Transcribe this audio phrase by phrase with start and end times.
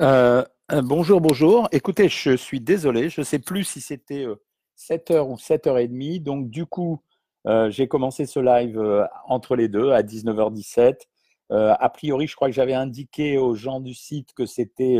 [0.00, 1.68] Euh, euh, bonjour, bonjour.
[1.72, 4.26] Écoutez, je suis désolé, je ne sais plus si c'était
[4.76, 6.22] 7h euh, ou 7h30.
[6.22, 7.02] Donc, du coup,
[7.68, 8.78] j'ai commencé ce live
[9.26, 10.98] entre les deux à 19h17.
[11.50, 14.98] a priori, je crois que j'avais indiqué aux gens du site que c'était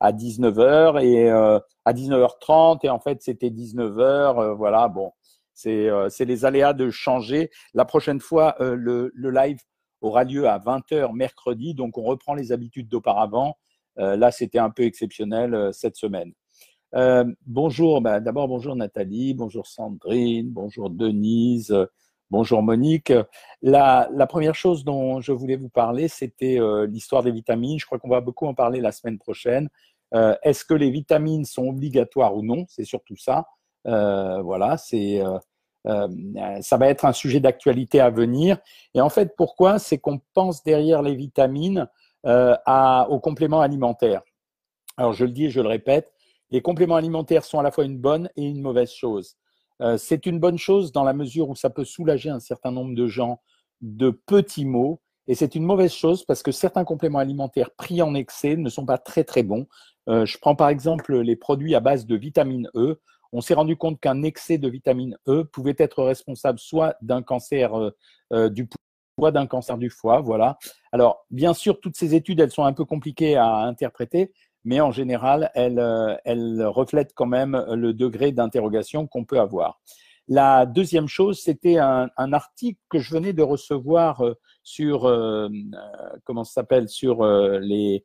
[0.00, 4.52] à 19h et à 19h30 et en fait c'était 19h.
[4.56, 5.12] voilà, bon,
[5.54, 5.90] c'est
[6.20, 7.50] les aléas de changer.
[7.72, 9.60] La prochaine fois, le, le, live
[10.02, 13.56] aura lieu à 20h mercredi, donc on reprend les habitudes d'auparavant.
[13.98, 16.32] Euh, là, c'était un peu exceptionnel euh, cette semaine.
[16.94, 21.74] Euh, bonjour, bah, d'abord bonjour Nathalie, bonjour Sandrine, bonjour Denise,
[22.30, 23.12] bonjour Monique.
[23.60, 27.78] La, première chose dont je voulais vous parler, c'était l'histoire des vitamines.
[27.78, 29.68] Je crois qu'on va beaucoup en parler la semaine prochaine.
[30.12, 32.64] Est-ce que les vitamines sont obligatoires ou non?
[32.68, 33.46] C'est surtout ça.
[33.84, 35.20] voilà, c'est
[35.84, 38.58] ça va être un sujet d'actualité à venir.
[38.94, 39.80] Et en fait, pourquoi?
[39.80, 41.88] C'est qu'on pense derrière les vitamines
[42.26, 44.22] à, aux compléments alimentaires.
[44.96, 46.12] Alors je le dis et je le répète,
[46.50, 49.36] les compléments alimentaires sont à la fois une bonne et une mauvaise chose.
[49.82, 52.94] Euh, c'est une bonne chose dans la mesure où ça peut soulager un certain nombre
[52.94, 53.40] de gens
[53.80, 58.14] de petits maux, et c'est une mauvaise chose parce que certains compléments alimentaires pris en
[58.14, 59.66] excès ne sont pas très très bons.
[60.08, 63.00] Euh, je prends par exemple les produits à base de vitamine E.
[63.32, 67.72] On s'est rendu compte qu'un excès de vitamine E pouvait être responsable soit d'un cancer
[68.30, 68.68] du
[69.18, 70.20] d'un cancer du foie.
[70.20, 70.58] Voilà.
[70.92, 74.32] Alors, bien sûr, toutes ces études, elles sont un peu compliquées à interpréter,
[74.64, 79.80] mais en général, elles, euh, elles reflètent quand même le degré d'interrogation qu'on peut avoir.
[80.28, 85.48] La deuxième chose, c'était un, article que je venais de recevoir euh, sur euh,
[86.24, 88.04] comment s'appelle sur les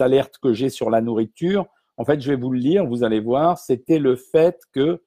[0.00, 1.66] alertes que j'ai sur la nourriture.
[1.96, 3.58] En fait, je vais vous le lire, vous allez voir.
[3.58, 5.00] C'était le fait que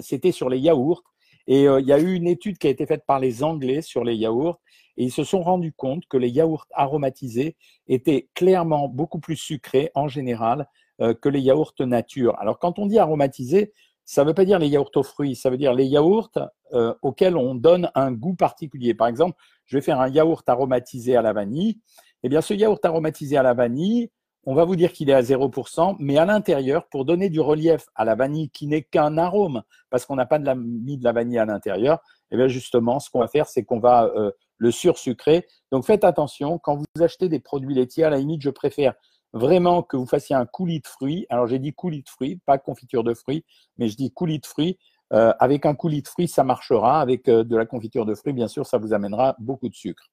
[0.00, 1.02] c'était sur les yaourts
[1.50, 3.82] et euh, il y a eu une étude qui a été faite par les Anglais
[3.82, 4.60] sur les yaourts
[4.96, 7.56] et ils se sont rendus compte que les yaourts aromatisés
[7.88, 10.68] étaient clairement beaucoup plus sucrés en général
[11.00, 12.38] euh, que les yaourts nature.
[12.38, 13.72] Alors quand on dit aromatisés,
[14.04, 16.30] ça ne veut pas dire les yaourts aux fruits, ça veut dire les yaourts
[16.72, 18.94] euh, auxquels on donne un goût particulier.
[18.94, 21.80] Par exemple, je vais faire un yaourt aromatisé à la vanille.
[22.22, 24.08] Eh bien, ce yaourt aromatisé à la vanille,
[24.44, 27.86] on va vous dire qu'il est à 0%, mais à l'intérieur, pour donner du relief
[27.94, 31.38] à la vanille qui n'est qu'un arôme, parce qu'on n'a pas mis de la vanille
[31.38, 31.98] à l'intérieur,
[32.30, 35.46] et eh bien justement, ce qu'on va faire, c'est qu'on va euh, le sursucrer.
[35.72, 38.94] Donc faites attention, quand vous achetez des produits laitiers, à la limite, je préfère
[39.32, 41.26] vraiment que vous fassiez un coulis de fruits.
[41.28, 43.44] Alors j'ai dit coulis de fruits, pas confiture de fruits,
[43.78, 44.78] mais je dis coulis de fruits.
[45.12, 47.00] Euh, avec un coulis de fruits, ça marchera.
[47.00, 50.04] Avec euh, de la confiture de fruits, bien sûr, ça vous amènera beaucoup de sucre.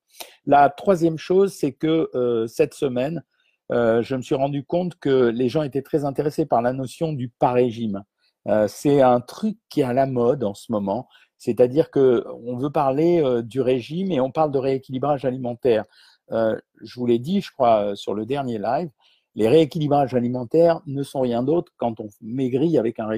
[0.47, 2.09] La troisième chose, c'est que
[2.47, 3.23] cette semaine,
[3.71, 7.13] euh, je me suis rendu compte que les gens étaient très intéressés par la notion
[7.13, 8.03] du pas-régime.
[8.47, 11.07] Euh, c'est un truc qui est à la mode en ce moment,
[11.37, 15.83] c'est-à-dire que on veut parler euh, du régime et on parle de rééquilibrage alimentaire.
[16.29, 18.89] je vous l'ai dit, je crois, sur le dernier live,
[19.35, 23.09] les rééquilibrages alimentaires ne sont rien d'autre quand on maigrit avec un,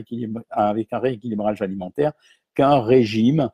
[0.52, 2.14] avec un rééquilibrage alimentaire
[2.56, 3.50] qu'un régime,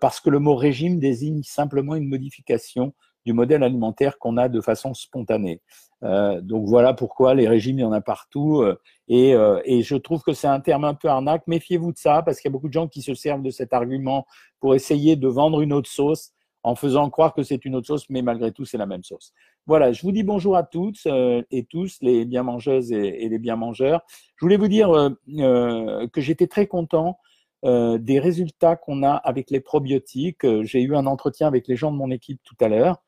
[0.00, 2.94] parce que le mot régime désigne simplement une modification
[3.26, 5.60] du modèle alimentaire qu'on a de façon spontanée.
[6.04, 8.62] Euh, donc voilà pourquoi les régimes, il y en a partout.
[8.62, 11.42] Euh, et, euh, et, je trouve que c'est un terme un peu arnaque.
[11.48, 13.72] Méfiez-vous de ça, parce qu'il y a beaucoup de gens qui se servent de cet
[13.72, 14.26] argument
[14.60, 16.32] pour essayer de vendre une autre sauce
[16.62, 19.32] en faisant croire que c'est une autre sauce, mais malgré tout, c'est la même sauce.
[19.66, 23.54] Voilà, je vous dis bonjour à toutes et tous, les bien mangeuses et, les bien
[23.54, 24.00] mangeurs.
[24.36, 24.88] Je voulais vous dire
[25.28, 27.20] que j'étais très content
[27.62, 30.44] des résultats qu'on a avec les probiotiques.
[30.62, 33.05] J'ai eu un entretien avec les gens de mon équipe tout à l'heure euh,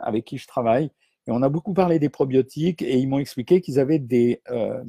[0.00, 0.90] avec qui je travaille.
[1.28, 4.82] Et on a beaucoup parlé des probiotiques et ils m'ont expliqué qu'ils avaient des, euh,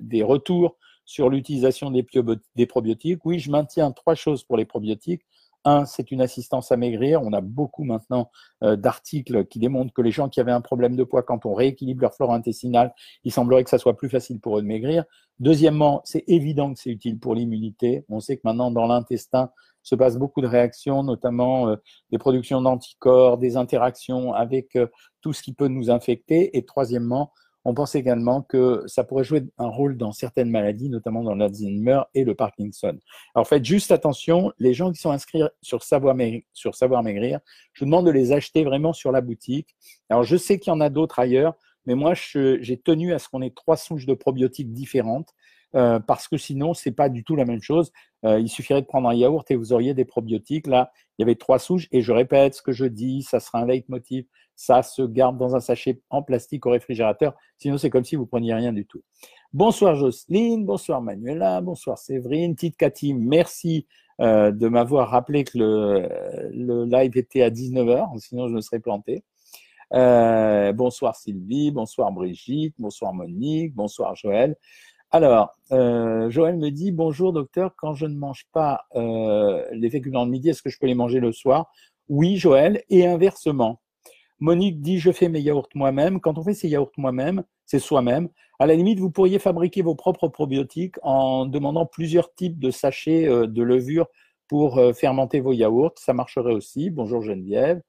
[0.00, 2.04] des retours sur l'utilisation des,
[2.56, 3.24] des, probiotiques.
[3.24, 5.22] Oui, je maintiens trois choses pour les probiotiques.
[5.64, 7.22] Un, c'est une assistance à maigrir.
[7.22, 8.30] On a beaucoup maintenant
[8.64, 11.54] euh, d'articles qui démontrent que les gens qui avaient un problème de poids, quand on
[11.54, 15.04] rééquilibre leur flore intestinale, il semblerait que ça soit plus facile pour eux de maigrir.
[15.38, 18.04] Deuxièmement, c'est évident que c'est utile pour l'immunité.
[18.08, 19.50] On sait que maintenant, dans l'intestin,
[19.84, 21.76] se passe beaucoup de réactions, notamment euh,
[22.10, 24.88] des productions d'anticorps, des interactions avec euh,
[25.20, 26.56] tout ce qui peut nous infecter.
[26.56, 27.32] Et troisièmement,
[27.66, 32.02] on pense également que ça pourrait jouer un rôle dans certaines maladies, notamment dans l'Alzheimer
[32.14, 32.98] et le Parkinson.
[33.34, 37.40] Alors faites juste attention, les gens qui sont inscrits sur Savoir Maigrir, sur Savoir Maigrir
[37.72, 39.74] je vous demande de les acheter vraiment sur la boutique.
[40.10, 41.54] Alors je sais qu'il y en a d'autres ailleurs,
[41.86, 45.30] mais moi j'ai tenu à ce qu'on ait trois souches de probiotiques différentes.
[45.74, 47.92] Euh, parce que sinon, c'est pas du tout la même chose.
[48.24, 50.66] Euh, il suffirait de prendre un yaourt et vous auriez des probiotiques.
[50.66, 53.60] Là, il y avait trois souches et je répète ce que je dis, ça sera
[53.60, 54.24] un leitmotiv.
[54.56, 57.34] Ça se garde dans un sachet en plastique au réfrigérateur.
[57.58, 59.02] Sinon, c'est comme si vous preniez rien du tout.
[59.52, 63.86] Bonsoir Jocelyne, bonsoir Manuela, bonsoir Séverine, petite Cathy, merci
[64.20, 69.22] euh, de m'avoir rappelé que le, live était à 19h, sinon je me serais planté.
[69.92, 74.56] bonsoir Sylvie, bonsoir Brigitte, bonsoir Monique, bonsoir Joël.
[75.14, 80.48] Alors, Joël me dit bonjour docteur, quand je ne mange pas les féculents de midi,
[80.48, 81.70] est-ce que je peux les manger le soir?
[82.08, 83.80] Oui, Joël, et inversement.
[84.40, 86.20] Monique dit je fais mes yaourts moi-même.
[86.20, 88.28] Quand on fait ses yaourts moi-même, c'est soi-même.
[88.58, 93.28] À la limite, vous pourriez fabriquer vos propres probiotiques en demandant plusieurs types de sachets
[93.28, 94.08] euh, de levure
[94.48, 95.94] pour euh, fermenter vos yaourts.
[95.96, 96.90] Ça marcherait aussi.
[96.90, 97.80] Bonjour Geneviève.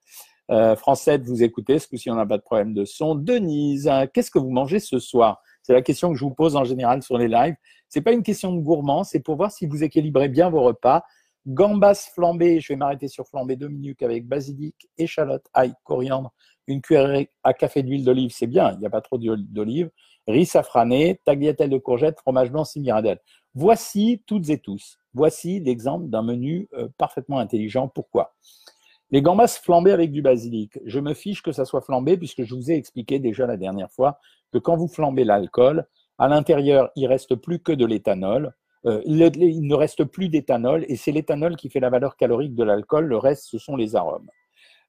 [0.51, 3.15] Euh, Francette, vous écoutez, ce coup-ci on n'a pas de problème de son.
[3.15, 5.41] Denise, hein, qu'est-ce que vous mangez ce soir?
[5.65, 7.55] C'est la question que je vous pose en général sur les lives.
[7.89, 11.03] C'est pas une question de gourmand, c'est pour voir si vous équilibrez bien vos repas.
[11.47, 16.31] Gambas flambées, je vais m'arrêter sur flambée deux minutes avec basilic, échalote, ail, coriandre,
[16.67, 19.89] une cuillerée à café d'huile d'olive, c'est bien, il n'y a pas trop d'olive,
[20.27, 23.19] riz safrané, tagliatelle de courgettes, fromage blanc, simiradelle.
[23.55, 27.87] Voici toutes et tous, voici l'exemple d'un menu euh, parfaitement intelligent.
[27.87, 28.35] Pourquoi?
[29.15, 30.77] Les gambas flambées avec du basilic.
[30.83, 33.89] Je me fiche que ça soit flambé puisque je vous ai expliqué déjà la dernière
[33.89, 34.19] fois
[34.51, 38.53] que quand vous flambez l'alcool, à l'intérieur, il reste plus que de l'éthanol.
[38.85, 42.65] Euh, il, ne reste plus d'éthanol et c'est l'éthanol qui fait la valeur calorique de
[42.65, 43.05] l'alcool.
[43.05, 44.29] Le reste, ce sont les arômes.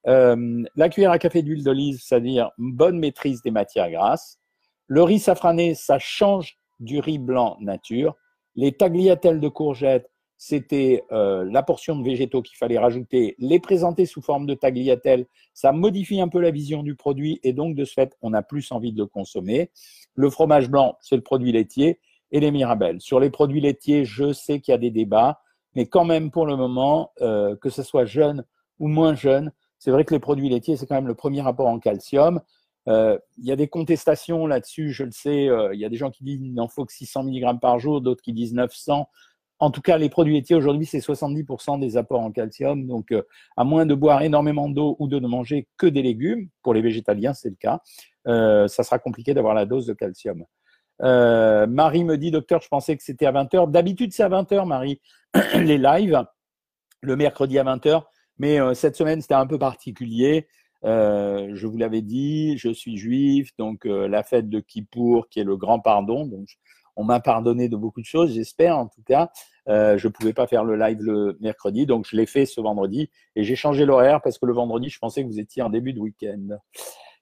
[0.08, 4.40] Euh, la cuillère à café d'huile d'olive, c'est-à-dire bonne maîtrise des matières grasses.
[4.88, 8.16] Le riz safrané, ça change du riz blanc nature.
[8.56, 13.34] Les tagliatelles de courgettes, c'était euh, la portion de végétaux qu'il fallait rajouter.
[13.38, 17.52] Les présenter sous forme de tagliatelles, ça modifie un peu la vision du produit et
[17.52, 19.70] donc de ce fait, on a plus envie de le consommer.
[20.14, 22.00] Le fromage blanc, c'est le produit laitier
[22.32, 23.00] et les Mirabelles.
[23.00, 25.40] Sur les produits laitiers, je sais qu'il y a des débats,
[25.74, 28.44] mais quand même pour le moment, euh, que ce soit jeune
[28.78, 31.68] ou moins jeune, c'est vrai que les produits laitiers, c'est quand même le premier rapport
[31.68, 32.40] en calcium.
[32.88, 35.48] Euh, il y a des contestations là-dessus, je le sais.
[35.72, 38.00] Il y a des gens qui disent qu'il n'en faut que 600 mg par jour,
[38.00, 39.08] d'autres qui disent 900.
[39.58, 42.86] En tout cas, les produits laitiers aujourd'hui, c'est 70% des apports en calcium.
[42.86, 43.14] Donc,
[43.56, 46.82] à moins de boire énormément d'eau ou de ne manger que des légumes, pour les
[46.82, 47.80] végétaliens, c'est le cas,
[48.26, 50.44] ça sera compliqué d'avoir la dose de calcium.
[51.02, 53.70] Euh, Marie me dit, docteur, je pensais que c'était à 20h.
[53.70, 55.00] D'habitude, c'est à 20h, Marie,
[55.54, 56.24] les lives,
[57.02, 58.02] le mercredi à 20h.
[58.38, 60.46] Mais euh, cette semaine, c'était un peu particulier.
[60.84, 65.44] Euh, je vous l'avais dit, je suis juif, donc la fête de Kippour, qui est
[65.44, 66.30] le grand pardon.
[66.96, 69.30] On m'a pardonné de beaucoup de choses, j'espère en tout cas.
[69.66, 73.10] je ne pouvais pas faire le live le mercredi, donc je l'ai fait ce vendredi.
[73.34, 75.92] Et j'ai changé l'horaire parce que le vendredi, je pensais que vous étiez en début
[75.92, 76.58] de week-end.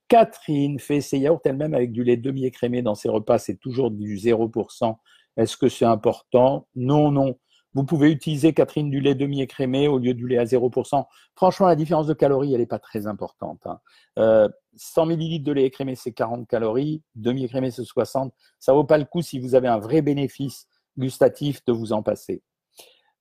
[0.08, 4.16] Catherine fait ses yaourts elle-même avec du lait demi-écrémé dans ses repas, c'est toujours du
[4.16, 4.96] 0%.
[5.36, 6.68] Est-ce que c'est important?
[6.76, 7.38] Non, non.
[7.74, 11.04] Vous pouvez utiliser, Catherine, du lait demi-écrémé au lieu du lait à 0%.
[11.34, 13.62] Franchement, la différence de calories, elle n'est pas très importante.
[13.64, 13.80] 100 hein.
[14.18, 14.48] euh,
[15.06, 17.02] ml de lait écrémé, c'est 40 calories.
[17.14, 18.32] Demi-écrémé, c'est 60.
[18.60, 21.92] Ça ne vaut pas le coup si vous avez un vrai bénéfice gustatif de vous
[21.92, 22.42] en passer.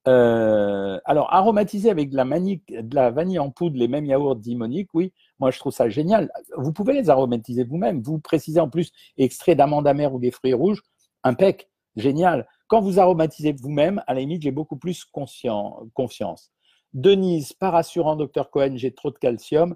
[0.08, 4.90] Euh, alors, aromatiser avec de la, de la, vanille en poudre les mêmes yaourts d'Imonique,
[4.94, 6.30] oui, moi je trouve ça génial.
[6.58, 8.02] Vous pouvez les aromatiser vous-même.
[8.02, 10.84] Vous précisez en plus extrait d'amande amère ou des fruits rouges,
[11.24, 12.48] impec, génial.
[12.74, 16.52] Quand vous aromatisez vous-même, à la limite, j'ai beaucoup plus confiance.
[16.96, 19.76] Denise, pas rassurant, docteur Cohen, j'ai trop de calcium.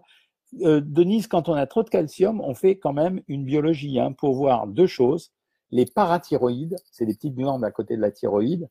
[0.62, 4.14] Euh, Denise, quand on a trop de calcium, on fait quand même une biologie hein,
[4.14, 5.32] pour voir deux choses.
[5.70, 8.68] Les parathyroïdes, c'est des petites glandes à côté de la thyroïde,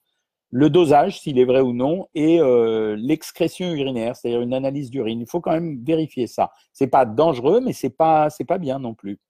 [0.51, 5.21] le dosage, s'il est vrai ou non, et euh, l'excrétion urinaire, c'est-à-dire une analyse d'urine.
[5.21, 6.51] Il faut quand même vérifier ça.
[6.73, 9.21] C'est pas dangereux, mais c'est pas pas bien non plus.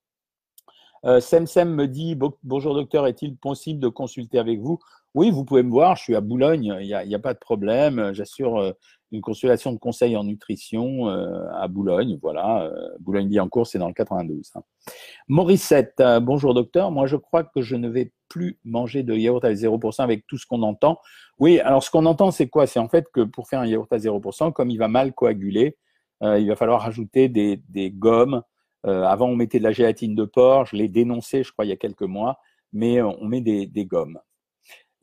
[1.07, 4.81] Euh, Semsem me dit bonjour docteur, est-il possible de consulter avec vous?
[5.17, 5.97] Oui, vous pouvez me voir.
[5.97, 8.13] Je suis à Boulogne, il n'y a, pas de problème.
[8.13, 8.73] J'assure euh,
[9.13, 12.19] une consultation de conseil en nutrition euh, à Boulogne.
[12.21, 14.51] Voilà, euh, Boulogne-Billancourt, c'est dans le 92.
[14.55, 14.61] Hein.
[15.29, 16.91] Morissette, bonjour docteur.
[16.91, 20.37] Moi, je crois que je ne vais plus manger de yaourt à 0% avec tout
[20.37, 20.99] ce qu'on entend.
[21.39, 22.67] Oui, alors ce qu'on entend, c'est quoi?
[22.67, 25.79] C'est en fait que pour faire un yaourt à 0%, comme il va mal coaguler,
[26.21, 28.43] il va falloir rajouter des, des gommes.
[28.87, 30.67] Avant, on mettait de la gélatine de porc.
[30.67, 32.39] Je l'ai dénoncé, je crois, il y a quelques mois.
[32.73, 34.19] Mais on met des, gommes.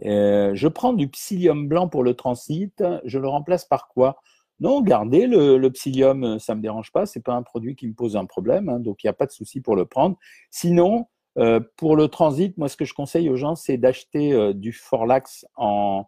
[0.06, 2.84] Euh, je prends du psyllium blanc pour le transit.
[3.06, 4.22] Je le remplace par quoi?
[4.60, 7.06] Non, gardez le, psyllium, ça ne me dérange pas.
[7.06, 9.14] Ce n'est pas un produit qui me pose un problème, hein, donc il n'y a
[9.14, 10.18] pas de souci pour le prendre.
[10.52, 14.54] Sinon, euh, pour le transit, moi, ce que je conseille aux gens, c'est d'acheter euh,
[14.54, 16.06] du Forlax en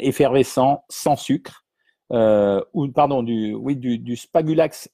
[0.00, 1.64] effervescent sans sucre.
[2.10, 4.90] Ou pardon, du, oui, du, du Spagulax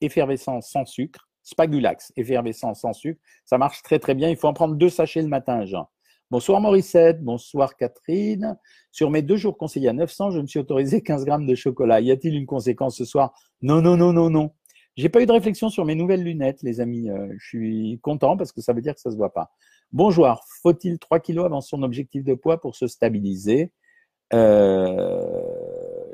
[0.00, 1.28] effervescent sans sucre.
[1.42, 4.28] Spagulax effervescent sans sucre, ça marche très très bien.
[4.28, 5.88] Il faut en prendre deux sachets le matin, Jean.
[6.30, 8.56] Bonsoir Morissette, bonsoir Catherine.
[8.90, 12.00] Sur mes deux jours conseillés à 900, je me suis autorisé 15 grammes de chocolat.
[12.00, 13.34] Y a-t-il une conséquence ce soir?
[13.60, 14.52] Non, non, non, non, non.
[14.96, 17.10] J'ai pas eu de réflexion sur mes nouvelles lunettes, les amis.
[17.10, 19.50] Euh, je suis content parce que ça veut dire que ça se voit pas.
[19.90, 20.40] Bonjour.
[20.62, 23.72] Faut-il 3 kilos avant son objectif de poids pour se stabiliser?
[24.32, 25.41] Euh,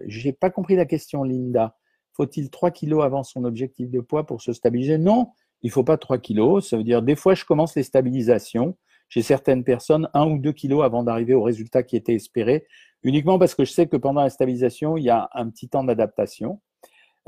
[0.06, 1.76] J'ai pas compris la question, Linda.
[2.12, 4.98] Faut-il 3 kilos avant son objectif de poids pour se stabiliser?
[4.98, 5.30] Non,
[5.62, 6.68] il faut pas 3 kilos.
[6.68, 8.76] Ça veut dire, des fois, je commence les stabilisations.
[9.08, 12.66] Chez certaines personnes, 1 ou 2 kilos avant d'arriver au résultat qui était espéré,
[13.02, 15.84] uniquement parce que je sais que pendant la stabilisation, il y a un petit temps
[15.84, 16.60] d'adaptation.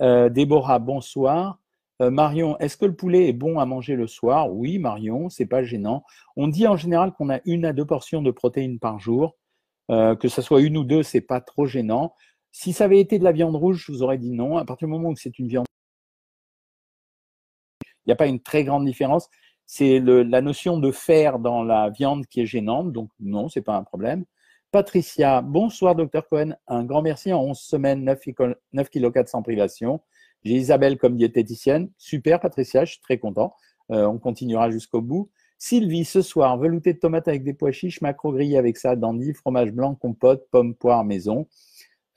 [0.01, 1.59] Euh, Déborah, bonsoir.
[2.03, 4.53] Euh, Marion, est-ce que le poulet est bon à manger le soir?
[4.53, 6.05] Oui, Marion, c'est pas gênant.
[6.37, 9.37] On dit en général qu'on a une à deux portions de protéines par jour.
[9.91, 12.15] Euh, que ce soit une ou deux, c'est pas trop gênant.
[12.53, 14.57] Si ça avait été de la viande rouge, je vous aurais dit non.
[14.57, 15.67] À partir du moment où c'est une viande,
[17.85, 19.29] il n'y a pas une très grande différence.
[19.67, 22.93] C'est la notion de fer dans la viande qui est gênante.
[22.93, 24.25] Donc non, c'est pas un problème.
[24.73, 26.55] Patricia, bonsoir docteur Cohen.
[26.67, 28.21] Un grand merci en 11 semaines, 9,
[28.73, 30.01] 9 kg 4 sans privation.
[30.45, 31.91] J'ai Isabelle comme diététicienne.
[31.99, 33.55] Super, Patricia, je suis très content.
[33.91, 35.31] Euh, on continuera jusqu'au bout.
[35.59, 39.35] Sylvie, ce soir, velouté de tomates avec des pois chiches, macro grillé avec ça, dandy,
[39.35, 41.47] fromage blanc, compote, pomme, poire, maison.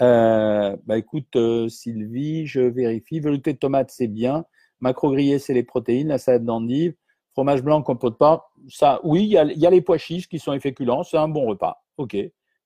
[0.02, 3.20] Euh, bah écoute, euh, Sylvie, je vérifie.
[3.20, 4.46] Velouté de tomates, c'est bien.
[4.80, 6.10] Macro grillé, c'est les protéines.
[6.10, 6.96] La salade d'endive.
[7.34, 8.52] Fromage blanc, compote, pas.
[8.70, 11.04] Ça, oui, il y, a, les pois chiches qui sont féculents.
[11.04, 11.84] C'est un bon repas.
[11.98, 12.16] OK.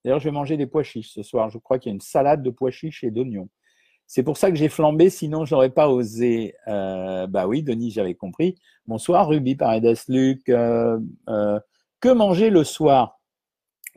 [0.04, 1.50] D'ailleurs, je vais manger des pois chiches ce soir.
[1.50, 3.50] Je crois qu'il y a une salade de pois chiches et d'oignons.
[4.08, 6.56] C'est pour ça que j'ai flambé, sinon je n'aurais pas osé.
[6.68, 8.56] Euh, bah oui, Denis, j'avais compris.
[8.88, 10.48] Bonsoir, Ruby, Paredes, Luc.
[10.48, 11.60] Euh, euh,
[12.00, 13.20] que manger le soir?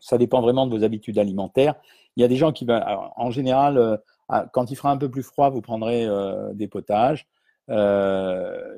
[0.00, 1.76] Ça dépend vraiment de vos habitudes alimentaires.
[2.17, 4.00] Il y a des gens qui en général,
[4.52, 6.09] quand il fera un peu plus froid, vous prendrez
[6.55, 7.26] des potages.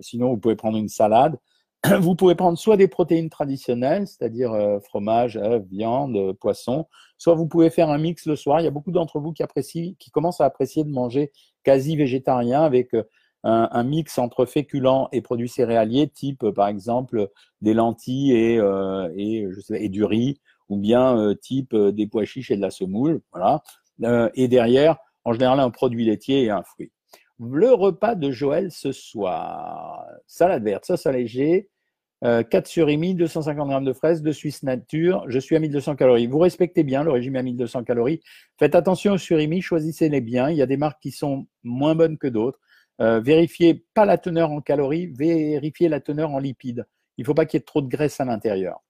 [0.01, 1.39] sinon, vous pouvez prendre une salade.
[2.01, 4.53] Vous pouvez prendre soit des protéines traditionnelles, c'est-à-dire
[4.85, 6.87] fromage, œufs, viande, poisson,
[7.19, 8.61] soit vous pouvez faire un mix le soir.
[8.61, 11.33] Il y a beaucoup d'entre vous qui apprécient, qui commencent à apprécier de manger
[11.65, 12.95] quasi végétarien avec
[13.45, 17.29] un, mix entre féculents et produits céréaliers, type par exemple
[17.61, 20.41] des lentilles et du riz,
[20.73, 23.21] ou bien type des pois chiches et de la semoule.
[23.33, 23.62] Voilà.
[24.35, 26.91] et derrière, en général, un produit laitier et un fruit.
[27.38, 30.07] Le repas de Joël ce soir.
[30.26, 31.69] Salade verte, sauce allégée,
[32.23, 35.25] 4 euh, surimi, 250 grammes de fraises, de Suisse nature.
[35.26, 36.29] Je suis à 1200 calories.
[36.29, 38.21] Vous respectez bien le régime à 1200 calories.
[38.59, 40.50] Faites attention aux surimi, choisissez-les bien.
[40.50, 42.61] Il y a des marques qui sont moins bonnes que d'autres.
[43.00, 46.87] Euh, vérifiez pas la teneur en calories, vérifiez la teneur en lipides.
[47.17, 48.81] Il ne faut pas qu'il y ait trop de graisse à l'intérieur.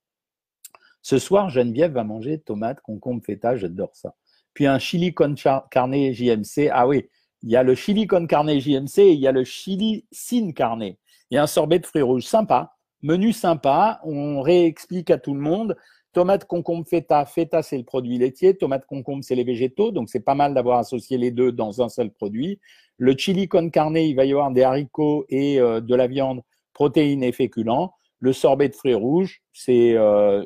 [1.02, 4.14] Ce soir, Geneviève va manger tomates, concombre, feta, j'adore ça.
[4.54, 5.34] Puis un chili con
[5.70, 6.70] carne JMC.
[6.72, 7.08] Ah oui,
[7.42, 10.52] il y a le chili con carne JMC et il y a le chili sin
[10.52, 10.94] carne.
[11.30, 12.74] Il y a un sorbet de fruits rouges sympa.
[13.02, 15.76] Menu sympa, on réexplique à tout le monde.
[16.12, 17.24] Tomate, concombre, feta.
[17.24, 18.56] Feta, c'est le produit laitier.
[18.56, 19.90] Tomate, concombre, c'est les végétaux.
[19.90, 22.60] Donc, c'est pas mal d'avoir associé les deux dans un seul produit.
[22.98, 26.42] Le chili con carne, il va y avoir des haricots et euh, de la viande,
[26.74, 27.94] protéines et féculents.
[28.20, 30.44] Le sorbet de fruits rouges, c'est euh,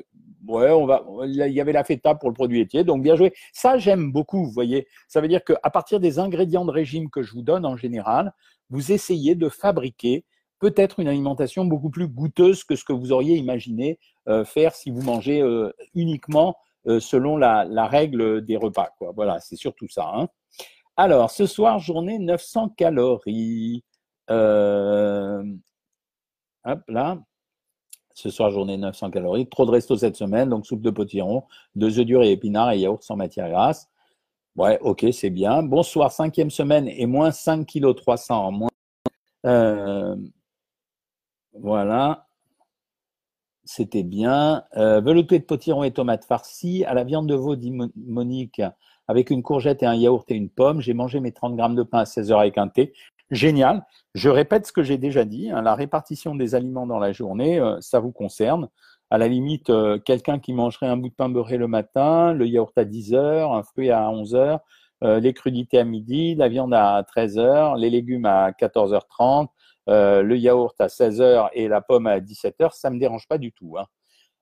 [0.49, 1.05] ouais, on va.
[1.25, 3.33] Il y avait la feta pour le produit laitier, donc bien joué.
[3.53, 4.45] Ça, j'aime beaucoup.
[4.45, 7.67] Vous voyez, ça veut dire qu'à partir des ingrédients de régime que je vous donne
[7.67, 8.33] en général,
[8.71, 10.25] vous essayez de fabriquer
[10.59, 13.99] peut-être une alimentation beaucoup plus goûteuse que ce que vous auriez imaginé
[14.29, 18.91] euh, faire si vous mangez euh, uniquement euh, selon la, règle des repas.
[19.15, 20.11] Voilà, c'est surtout ça.
[20.15, 20.29] Hein.
[20.97, 23.85] Alors, ce soir, journée 900 calories.
[24.29, 24.37] hop
[26.89, 27.19] là.
[28.17, 29.47] Ce soir, journée 900 calories.
[29.47, 31.45] Trop de resto cette semaine, donc soupe de potiron,
[31.75, 33.91] deux œufs durs et épinards et yaourt sans matière grasse.
[34.57, 35.63] Ouais, ok, c'est bien.
[35.63, 38.71] Bonsoir, cinquième semaine et moins 5 kg 300 en moins.
[41.53, 42.27] Voilà.
[43.65, 44.65] C'était bien.
[44.79, 46.87] Euh, velouté de potiron et tomates farcies.
[46.87, 48.63] À la viande de veau, dit Monique,
[49.09, 50.81] avec une courgette et un yaourt et une pomme.
[50.81, 52.95] J'ai mangé mes 30 grammes de pain à 16 heures avec un thé.
[53.31, 53.85] Génial.
[54.15, 55.51] Je répète ce que j'ai déjà dit.
[55.51, 58.69] Hein, la répartition des aliments dans la journée, euh, ça vous concerne.
[59.11, 62.47] À la limite, euh, quelqu'un qui mangerait un bout de pain beurré le matin, le
[62.47, 64.61] yaourt à 10 heures, un fruit à 11 heures,
[65.03, 69.49] les crudités à midi, la viande à 13 heures, les légumes à 14h30,
[69.89, 73.29] euh, le yaourt à 16 heures et la pomme à 17 heures, ça me dérange
[73.29, 73.77] pas du tout.
[73.79, 73.87] Hein.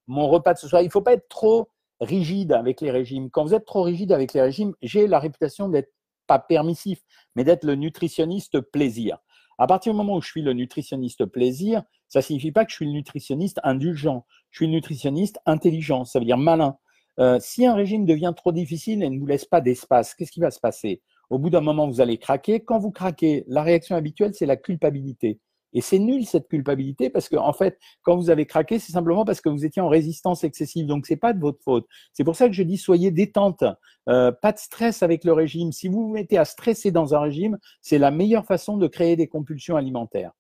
[0.06, 1.68] Mon repas de ce soir, il faut pas être trop
[2.00, 3.30] rigide avec les régimes.
[3.30, 5.92] Quand vous êtes trop rigide avec les régimes, j'ai la réputation d'être
[6.26, 7.00] pas permissif,
[7.34, 9.18] mais d'être le nutritionniste plaisir.
[9.58, 12.76] À partir du moment où je suis le nutritionniste plaisir, ça signifie pas que je
[12.76, 14.26] suis le nutritionniste indulgent.
[14.50, 16.76] Je suis le nutritionniste intelligent, ça veut dire malin.
[17.20, 20.40] Euh, si un régime devient trop difficile et ne vous laisse pas d'espace, qu'est-ce qui
[20.40, 21.02] va se passer?
[21.30, 22.60] Au bout d'un moment, vous allez craquer.
[22.60, 25.38] Quand vous craquez, la réaction habituelle, c'est la culpabilité.
[25.74, 29.24] Et c'est nul cette culpabilité parce que en fait, quand vous avez craqué, c'est simplement
[29.24, 30.86] parce que vous étiez en résistance excessive.
[30.86, 31.86] Donc c'est pas de votre faute.
[32.12, 33.64] C'est pour ça que je dis soyez détente,
[34.08, 35.72] euh, pas de stress avec le régime.
[35.72, 39.16] Si vous vous mettez à stresser dans un régime, c'est la meilleure façon de créer
[39.16, 40.30] des compulsions alimentaires.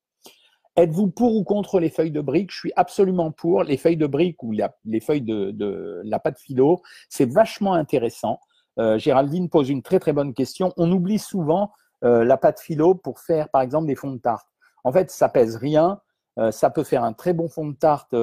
[0.76, 2.50] Êtes-vous pour ou contre les feuilles de briques?
[2.52, 3.64] Je suis absolument pour.
[3.64, 8.40] Les feuilles de briques ou les feuilles de, la pâte philo, c'est vachement intéressant.
[8.80, 10.72] Euh, Géraldine pose une très très bonne question.
[10.76, 11.72] On oublie souvent
[12.02, 14.46] la pâte philo pour faire, par exemple, des fonds de tarte.
[14.84, 16.00] En fait, ça pèse rien.
[16.50, 18.14] ça peut faire un très bon fond de tarte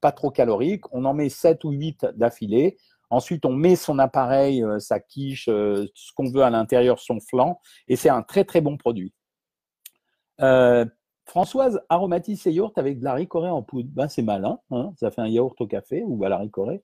[0.00, 0.84] pas trop calorique.
[0.92, 2.76] On en met 7 ou 8 d'affilée.
[3.10, 7.96] Ensuite, on met son appareil, sa quiche, ce qu'on veut à l'intérieur, son flanc, et
[7.96, 9.12] c'est un très très bon produit.
[11.28, 13.90] Françoise aromatise ses yaourts avec de la ricorée en poudre.
[13.92, 16.82] Ben, c'est malin, hein ça fait un yaourt au café ou à la ricorée.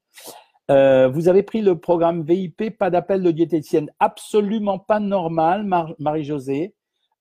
[0.71, 3.91] Euh, vous avez pris le programme VIP, pas d'appel de diététicienne.
[4.01, 5.67] Absolument pas normal,
[5.99, 6.75] Marie-Josée.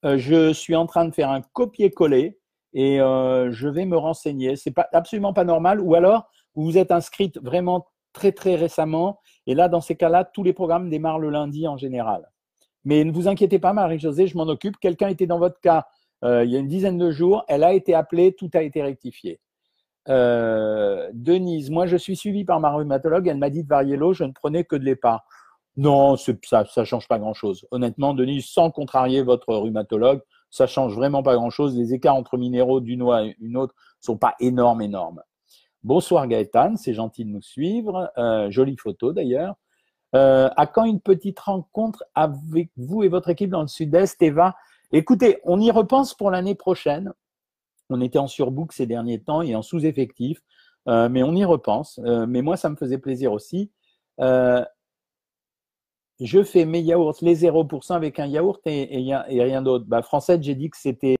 [0.05, 2.37] Euh, je suis en train de faire un copier-coller
[2.73, 4.55] et euh, je vais me renseigner.
[4.55, 5.79] C'est absolument pas normal.
[5.79, 9.19] Ou alors, vous vous êtes inscrite vraiment très très récemment.
[9.47, 12.29] Et là, dans ces cas-là, tous les programmes démarrent le lundi en général.
[12.85, 14.77] Mais ne vous inquiétez pas, Marie-Josée, je m'en occupe.
[14.79, 15.85] Quelqu'un était dans votre cas
[16.23, 17.43] euh, il y a une dizaine de jours.
[17.47, 19.39] Elle a été appelée, tout a été rectifié.
[20.05, 24.25] Denise, moi je suis suivi par ma rhumatologue, elle m'a dit de varier l'eau, je
[24.25, 25.21] ne prenais que de l'épargne.
[25.75, 26.33] Non, ça
[26.77, 27.65] ne change pas grand-chose.
[27.71, 31.75] Honnêtement, Denise, sans contrarier votre rhumatologue, ça change vraiment pas grand-chose.
[31.75, 35.21] Les écarts entre minéraux d'une eau à une autre sont pas énormes, énormes.
[35.81, 38.11] Bonsoir Gaëtan, c'est gentil de nous suivre.
[38.17, 39.55] Euh, jolie photo d'ailleurs.
[40.13, 44.55] à quand une petite rencontre avec vous et votre équipe dans le sud-est, Eva?
[44.95, 47.11] Écoutez, on y repense pour l'année prochaine.
[47.89, 50.39] On était en surbook ces derniers temps et en sous-effectif,
[50.87, 51.99] euh, mais on y repense.
[52.05, 53.71] Euh, mais moi, ça me faisait plaisir aussi.
[56.19, 58.85] Je fais mes yaourts, les 0% avec un yaourt et,
[59.27, 59.85] rien d'autre.
[59.87, 61.15] Bah, français, j'ai dit que c'était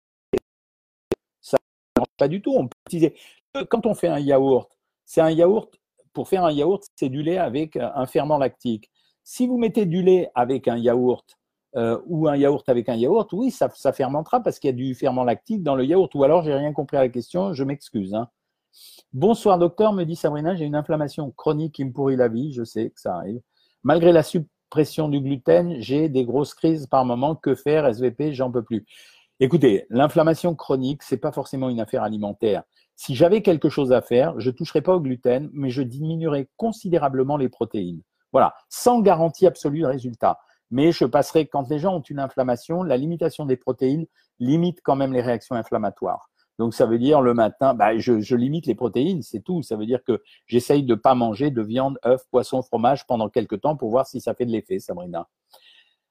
[1.42, 1.58] ça
[2.18, 2.54] pas du tout.
[2.56, 4.70] On peut Quand on fait un yaourt,
[5.06, 5.74] c'est un yaourt.
[6.14, 8.92] Pour faire un yaourt, c'est du lait avec un ferment lactique.
[9.24, 11.26] Si vous mettez du lait avec un yaourt
[11.76, 14.94] euh, ou un yaourt avec un yaourt, oui, ça, fermentera parce qu'il y a du
[14.96, 16.14] ferment lactique dans le yaourt.
[16.14, 18.14] Ou alors, j'ai rien compris à la question, je m'excuse.
[18.14, 18.28] Hein.
[19.14, 22.64] Bonsoir docteur, me dit Sabrina, j'ai une inflammation chronique qui me pourrit la vie, je
[22.64, 23.42] sais que ça arrive.
[23.84, 24.24] Malgré la
[24.74, 27.36] suppression du gluten, j'ai des grosses crises par moment.
[27.36, 28.88] Que faire SVP, j'en peux plus.
[29.39, 32.63] Écoutez, l'inflammation chronique, c'est pas forcément une affaire alimentaire.
[32.96, 37.38] Si j'avais quelque chose à faire, je toucherais pas au gluten, mais je diminuerais considérablement
[37.38, 38.01] les protéines.
[38.32, 40.39] Voilà, sans garantie absolue de résultat
[40.71, 44.08] mais je passerai, quand les gens ont une inflammation, la limitation des protéines
[44.39, 46.32] limite quand même les réactions inflammatoires.
[46.60, 49.63] Donc ça veut dire le matin, bah, je, limite les protéines, c'est tout.
[49.63, 53.62] Ça veut dire que j'essaye de pas manger de viande, œufs, poisson, fromage pendant quelques
[53.62, 55.28] temps pour voir si ça fait de l'effet, Sabrina.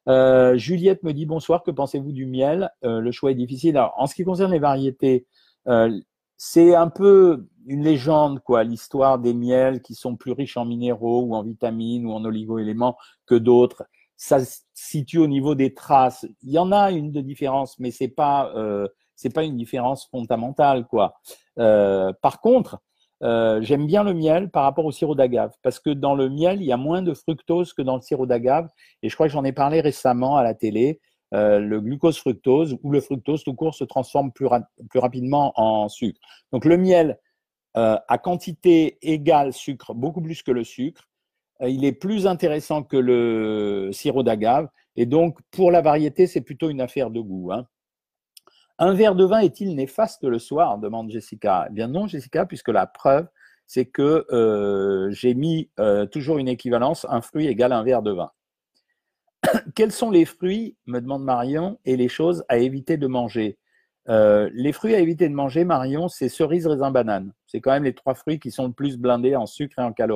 [0.09, 2.70] Euh, Juliette me dit bonsoir, que pensez-vous du miel?
[2.85, 3.76] Euh, Le choix est difficile.
[3.76, 5.26] Alors, en ce qui concerne les variétés,
[5.68, 5.96] euh,
[6.37, 11.22] c'est un peu une légende, quoi, l'histoire des miels qui sont plus riches en minéraux
[11.22, 13.85] ou en vitamines ou en oligo-éléments que d'autres
[14.22, 16.24] ça se situe au niveau des traces.
[16.42, 18.87] Il y en a une de différence, mais c'est pas euh,
[19.22, 21.14] c'est pas une différence fondamentale quoi.
[21.58, 22.78] Euh, par contre,
[23.22, 26.61] euh, j'aime bien le miel par rapport au sirop d'agave parce que dans le miel
[26.61, 28.68] il y a moins de fructose que dans le sirop d'agave
[29.02, 31.00] et je crois que j'en ai parlé récemment à la télé.
[31.32, 34.48] le glucose fructose ou le fructose tout court se transforme plus,
[34.94, 36.20] rapidement en sucre.
[36.52, 37.18] Donc le miel
[37.74, 41.08] à quantité égale sucre, beaucoup plus que le sucre,
[41.62, 44.68] euh, il est plus intéressant que le sirop d'agave.
[44.96, 47.52] Et donc, pour la variété, c'est plutôt une affaire de goût.
[47.52, 47.66] Hein.
[48.84, 50.76] Un verre de vin est-il néfaste le soir?
[50.76, 51.66] demande Jessica.
[51.70, 53.28] Eh bien non, Jessica, puisque la preuve,
[53.68, 58.10] c'est que euh, j'ai mis euh, toujours une équivalence, un fruit égale un verre de
[58.10, 58.32] vin.
[59.76, 63.56] Quels sont les fruits, me demande Marion, et les choses à éviter de manger?
[64.08, 67.32] Les fruits à éviter de manger, Marion, c'est cerise, raisin, banane.
[67.46, 69.92] C'est quand même les trois fruits qui sont le plus blindés en sucre et en
[69.92, 70.10] calories.